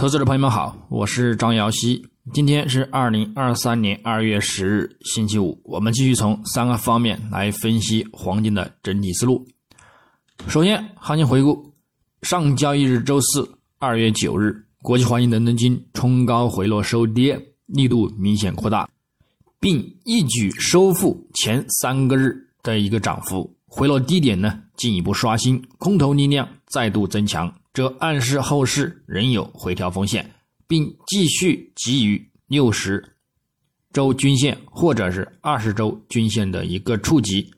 [0.00, 2.02] 投资者朋友们好，我是张瑶希。
[2.32, 5.60] 今天是二零二三年二月十日，星期五。
[5.62, 9.46] 我们继续从三个方面来分析黄金的整体思路。
[10.48, 11.74] 首先，行情回顾：
[12.22, 13.46] 上交易日周四
[13.78, 18.88] 二月九日，国际黄金伦敦金冲高回落收跌，力度明显扩大，
[19.60, 23.54] 并一举收复前三个日的一个涨幅。
[23.66, 27.52] 回落低点呢，进一步刷新，空头力量再度增强。
[27.72, 30.28] 这暗示后市仍有回调风险，
[30.66, 33.16] 并继续给予六十
[33.92, 37.52] 周均线或者是二十周均线的一个触及。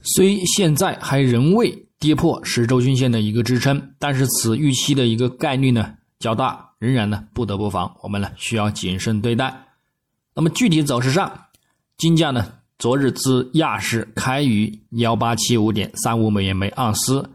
[0.00, 9.66] 虽现在还仍未跌破十周均线的一个支撑，但是此预期的一个概率呢较大，仍然呢不得不防，我们呢需要谨慎对待。
[10.34, 11.46] 那么具体走势上，
[11.98, 17.28] 金价呢昨日自亚市开于幺八七五点三五美元每盎司。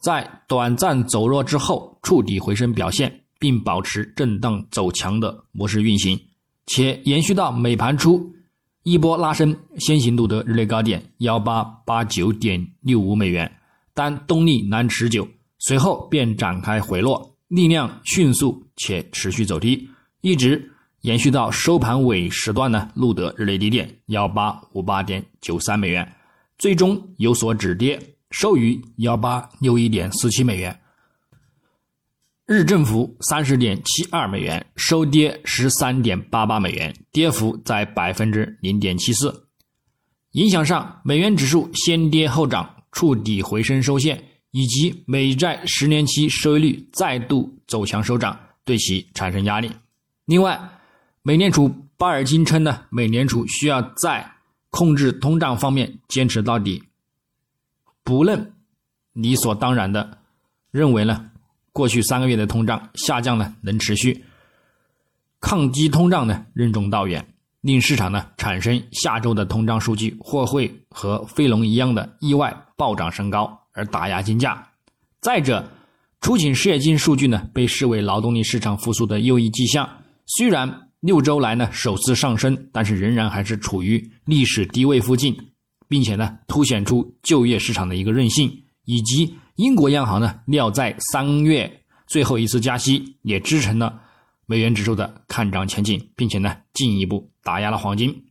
[0.00, 6.18] 在短暂走弱之后触底回升表现，并保持震荡走强的模式运行，
[6.66, 8.32] 且延续到美盘初
[8.84, 13.50] 一波拉升，先行录得日内高点幺八八九点六五美元，
[13.92, 15.26] 但动力难持久，
[15.58, 19.88] 随后便展开回落，力量迅速且持续走低，
[20.20, 20.70] 一直
[21.02, 26.14] 延续到收盘尾时段呢，录得日内低点幺八五八点九三美元，
[26.56, 28.00] 最终有所止跌。
[28.30, 30.80] 收于幺八六一点四七美元，
[32.46, 39.48] 日振幅三十点七二美元，收跌十三点八八美元，跌幅在百分之零点七四。
[40.32, 49.70] 影响上，美元指数先跌后涨，触底回升收线，以及美债十年期收益率再度走强收涨，对其产生压力。
[50.26, 50.60] 另外，
[51.22, 54.30] 美联储巴尔金称呢，美联储需要在
[54.68, 56.82] 控制通胀方面坚持到底。
[58.08, 58.52] 不能
[59.12, 60.16] 理所当然的
[60.70, 61.30] 认为呢，
[61.74, 64.24] 过去三个月的通胀下降呢能持续，
[65.42, 67.22] 抗击通胀呢任重道远，
[67.60, 74.66] 令市场呢产生下周的通胀数据或会和飞龙一样的意外暴涨升高而打压金价。
[75.20, 75.70] 再者，
[76.22, 79.86] 出勤失业金数据呢被视为劳动力市场复苏的又一迹象，
[80.24, 85.36] 虽然六周来呢首次上升，但是仍然还是处于历史低位附近。
[85.88, 94.00] 并且呢，凸显出就业市场的一个韧性，以及英国央行呢料在三月最后一次加息，也支撑了
[94.46, 98.24] 美元指数的看涨前景，并且呢进一步打压了黄金。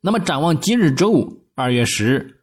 [0.00, 2.40] 那么展望今日周五二月十日，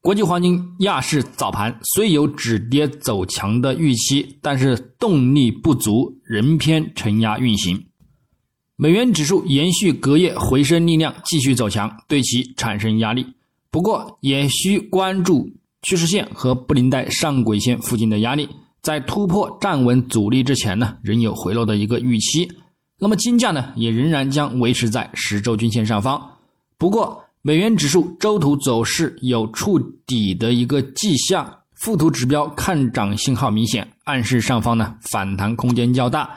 [0.00, 7.86] 国际黄金亚市早盘虽有止跌走强的预期，但是动力不足，仍偏承压运行。
[8.82, 13.24] 美元指数延续隔夜回升力量继续走强，对其产生压力。
[13.70, 15.48] 不过，也需关注
[15.82, 18.48] 趋势线和布林带上轨线附近的压力，
[18.80, 22.50] 在突破站稳阻力之前呢，仍有回落的一个预期。
[22.98, 26.20] 那么，金价呢，也仍然将维持在十周均线上方。
[26.76, 29.78] 不过，美元指数周图走势有触
[30.08, 36.28] 底的一个迹象，附图指标看涨信号明显，暗示上方呢反弹空间较大。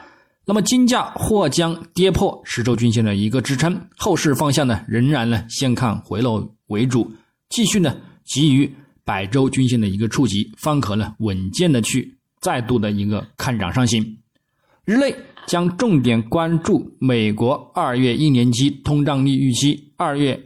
[0.48, 7.12] 那么金价或将跌破十周均线的一个支撑，后市方向呢仍然呢先看回落为主，
[7.48, 8.72] 继续呢给予
[9.04, 14.18] 百周均线的一个触及，方可呢稳健的去再度的一个看涨上行。
[14.84, 15.12] 日内
[15.48, 20.40] 将重点关注美国二月一年期通胀率预期，二月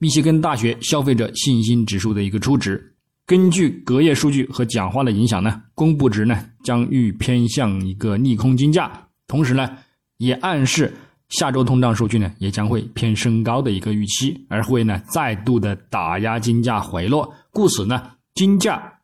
[0.00, 9.05] 密歇根大学消费者信心指数的一个初值，根据隔夜数据和讲话的影响呢，公布值呢将预偏向一个利空金价。
[9.26, 9.76] 同时呢，
[10.18, 10.94] 也暗示
[11.28, 19.00] 下周通胀数据呢也将会偏升高的一个预期，而会呢再度的打压金价回落，故此呢，金价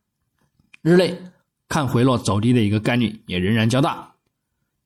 [0.83, 1.17] 日内
[1.69, 4.09] 看回落走低的一个概率也仍然较大。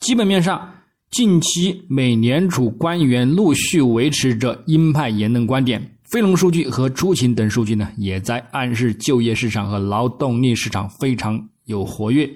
[0.01, 0.73] 基本面上，
[1.11, 12.31] 近期美联储官员陆续维持着鹰派言论观点，非农数据和出勤等数据呢也在暗示就业市场和劳动力市场非常有活跃，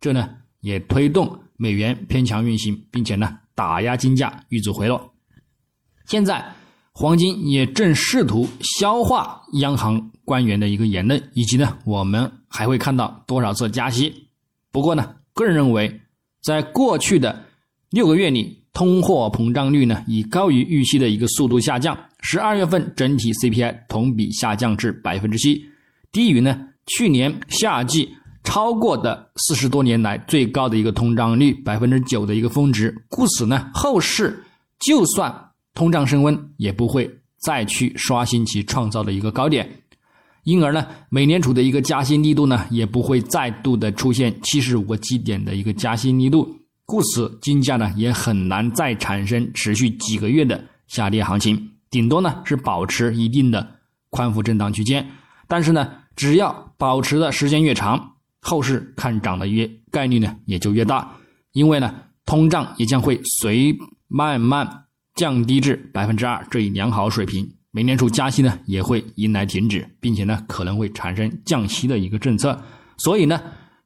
[0.00, 0.28] 这呢
[0.60, 1.38] 也推动。
[1.56, 5.12] 美元偏强运行，并且呢打压金价遇阻回落。
[6.06, 6.44] 现在
[6.92, 14.28] 黄金也正试图消化央行官员的一个言论，以及呢我们还会看到多少次加息。
[14.70, 16.00] 不过呢，个人认为，
[16.42, 17.44] 在过去的
[17.90, 21.96] 六个月里，通货膨胀率呢以高于预期的一个速度下降。
[22.20, 25.64] 十二月份整体 CPI 同比下降至百分之七，
[26.10, 28.14] 低于呢去年夏季。
[28.54, 34.44] 超过的四十多年来最高的一个通胀率百分之九的一个峰值，故此呢，后市
[34.78, 37.10] 就算通胀升温，也不会
[37.42, 39.68] 再去刷新其创造的一个高点。
[40.44, 46.48] 因而呢，美联储的一个加息力度呢，也不会再度的出现七十五个基点的一个加息力度，
[46.86, 53.68] 故此金价呢也很难再产生持续几个月的下跌行情，顶多呢是保持一定的
[54.10, 55.04] 宽幅震荡区间。
[55.48, 58.12] 但是呢，只要保持的时间越长，
[58.46, 61.10] 后市看涨的越概率呢也就越大，
[61.52, 61.94] 因为呢，
[62.26, 63.74] 通胀也将会随
[64.06, 67.50] 慢慢降低至百分之二这一良好水平。
[67.70, 72.62] 美联储加息呢也会迎来停止，并且呢可能会产生降息的一个政策，
[72.98, 73.40] 所以呢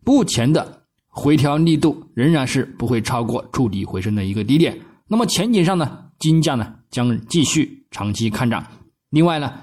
[0.04, 4.76] 目前的回调力度仍然是不会超过触底回升的一个低点。
[5.06, 8.66] 那么前景上呢，金价呢将继续长期看涨。
[9.10, 9.54] 另外呢，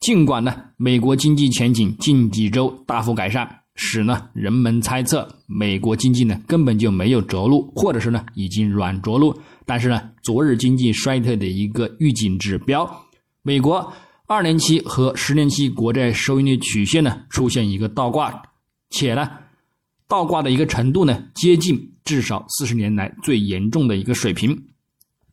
[0.00, 9.32] 尽管呢美国经济前景近几周大幅改善，使呢人们猜测美国经济呢根本就没有着陆，或者是呢已经软着陆，
[9.64, 13.04] 但是呢昨日经济衰退的一个预警指标。
[13.42, 13.92] 美国
[14.26, 18.42] 二年期和十年期国债收益率曲线呢出现一个倒挂，
[18.90, 19.30] 且呢
[20.08, 24.60] 倒挂的一个程度呢接近至少四十年来最严重的一个水平。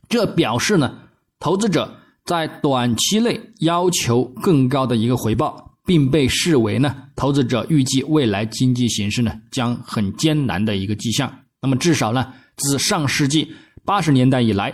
[0.07, 0.99] 这表示呢
[1.39, 11.31] 投资者在短期内要求更高的一个回报，并被视为呢投资者预计未来经济形势呢将很艰难的一个迹象。
[11.61, 13.53] 那么至少呢自上世纪
[13.83, 14.73] 八十年代以来。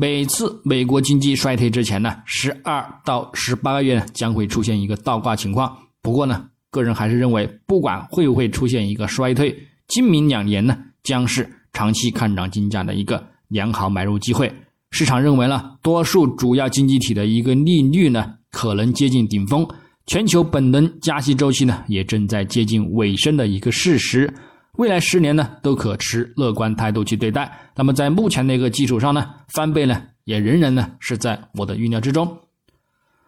[0.00, 5.76] 每次美国经济衰退之前呢，十二到十八个月呢将会出现一个倒挂情况。
[6.00, 14.54] 不过呢，个人还是认为，不管会不会出现一个衰退，今明两年呢将是长期看涨金价的一个良好买入机会。
[14.92, 19.66] 市场认为呢，多数主要经济体的一个利率呢可能接近顶峰，
[20.08, 24.32] 全球本轮加息周期呢也正在接近尾声的一个事实。
[24.78, 27.52] 未来十年呢，都可持乐观态度去对待。
[27.76, 32.38] 那么在目前的一个基础上呢，翻倍呢，也仍然呢是在我的预料之中。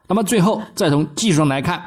[0.09, 1.83] 那么最后再从技术上来看，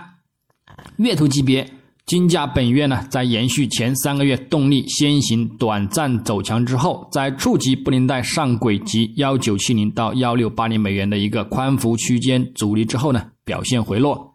[0.98, 1.68] 月图级别
[2.06, 14.33] 金价本月呢，在延续前三个月动力先行短暂走强之后，在触及布林带上轨及幺九七零到幺六八零美元的一个宽幅区间阻力之后呢，表现回落，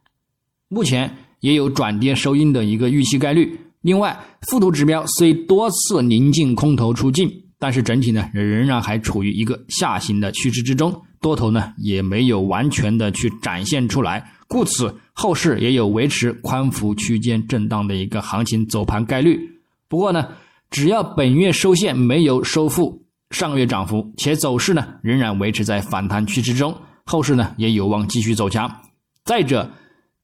[0.68, 3.58] 目前也有转跌收阴的一个预期概率。
[3.80, 19.38] 另外，附图指标虽多次临近空头出尽，但是整体呢仍然还处于一个下行的趋势之中，多头呢也没有完全的去展现出来，故此后市也有维持宽幅区间震荡的一个行情走盘概率。
[19.88, 20.26] 不过呢，
[20.70, 28.70] 只要本月收线没有收复上月涨幅，且走势呢仍然维持在反弹趋势中，后市呢也有望继续走强。
[29.24, 29.70] 再者，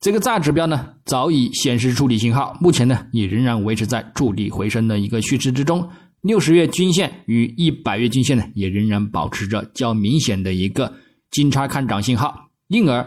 [0.04, 5.88] 这个大指标呢，早已显示触底信号，目前呢也仍然维持在触底回升的一个趋势之中。
[6.20, 10.92] 六十月均线与一百月均线呢，也仍然保持着较明显的一个
[11.30, 13.02] 金叉看涨信号，因而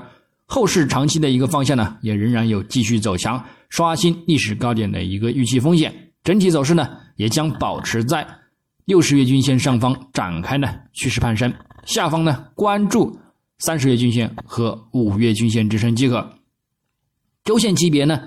[0.48, 5.94] 后市长期的一个方向呢，也仍然有继续走强、刷新历史高点的一个预期风险。
[6.24, 8.28] 整体走势呢，也将保持在
[8.86, 11.54] 六十月均线上方展开呢趋势攀升，
[11.86, 13.16] 下方呢关注
[13.60, 16.28] 三十月均线和五月均线支撑即可。
[17.48, 18.22] 周线级别呢，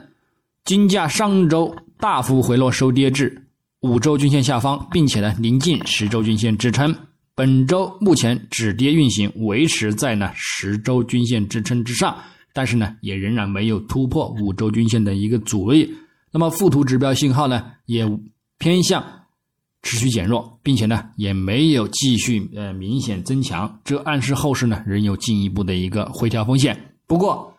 [0.64, 3.46] 金价上周大幅回落收跌至
[3.80, 6.96] 五周均线下方，并且呢临近十周均线支撑。
[7.34, 12.16] 本周目前止跌运行，维持在呢十周均线支撑之上，
[12.54, 15.94] 但是呢也仍然没有突破五周均线的一个阻力。
[16.32, 18.10] 那么附图指标信号呢也
[18.56, 19.04] 偏向
[19.82, 26.94] 持续减弱，并且呢也没有继续呃明显增强，这暗示后市呢仍有进一步的一个回调风险。
[27.06, 27.54] 不过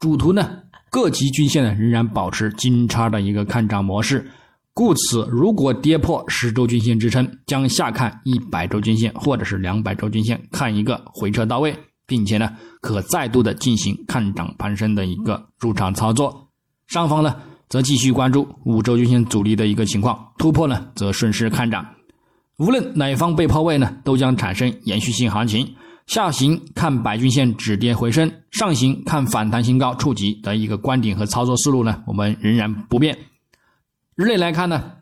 [0.00, 0.58] 主图呢。
[0.92, 4.30] 各级均线呢仍然保持金叉的一个看涨模式，
[4.74, 11.74] 故此如果跌破十周均线支撑，将下看一百周均线或者是两百周均线，看一个回撤到位，
[12.06, 12.50] 并且呢
[12.82, 16.50] 可再度的进行看涨攀升的一个入场操作。
[16.88, 17.36] 上方呢
[17.70, 21.86] 则继续关注五周均线阻力的一个情况，突破呢则顺势看涨。
[22.58, 25.74] 无论哪方被抛位呢，都将产生延续性行情。
[26.12, 33.16] 下行看百均线止跌回升，上行看反弹新高触及的一个观点和操作思路呢，我们仍然不变。
[34.14, 34.92] 日内来看呢，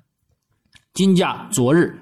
[0.95, 2.01] 金价昨日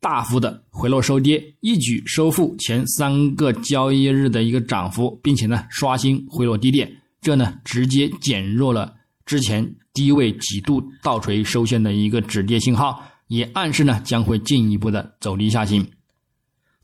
[0.00, 6.90] 大幅的回落收跌，一举收复前三个交易日的一个涨幅，并且呢刷新回落低点，
[7.20, 8.94] 这呢直接减弱了
[9.26, 15.86] 之前低位几度倒锤收线的一个止跌信号，也暗示呢将会进一步的走低下行。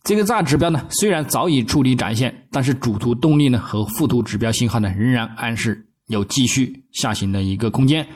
[0.04, 8.06] 这个大指标呢，虽然早已触底展现，但是主图动力呢和副图指标信号呢，仍然暗示有继续下行的一个空间。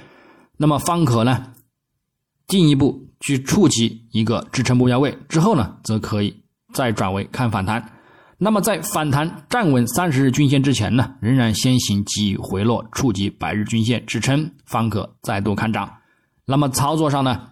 [0.58, 1.54] 那么方可呢，
[2.46, 6.42] 进一步去触及一个支撑目标位之后呢，则可以
[6.74, 7.92] 再转为看反弹。
[8.36, 15.90] 那么在反弹站稳三十日均线之前呢，仍然先行给予回落，触及百日均线支撑，方可再度看涨。
[16.44, 17.48] 那么操作上呢，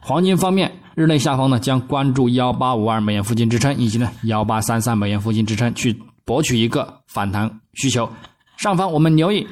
[0.00, 8.08] 黄金方面日内下方呢将关注幺八五二美元附近支撑，以及呢幺八三三美元附近支撑，去博取一个反弹需求。
[8.56, 9.46] 上方我们留意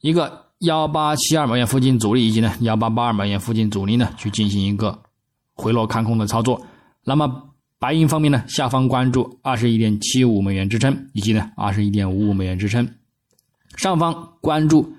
[0.00, 4.98] 一个幺八七二美元附近阻力，以及呢幺八八二美元附近阻力呢，去进行一个
[5.54, 6.60] 回落看空的操作。
[7.04, 12.84] 那么白银方面呢，下方关注二十一点七五美元支撑，以及呢二十一点五五美元支撑；
[13.76, 14.90] 上方关注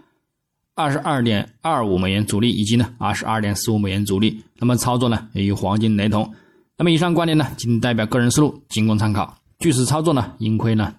[0.77, 4.43] 二十二点二五美元阻力，以及呢二十二点四五美元阻力。
[4.59, 6.31] 那么操作呢也与黄金雷同。
[6.77, 9.35] 那么以上观点呢仅代表个人思路，仅供参考。
[9.57, 10.93] 据此操作呢，盈亏呢。